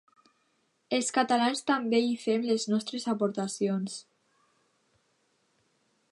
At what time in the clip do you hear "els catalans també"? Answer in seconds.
0.97-1.99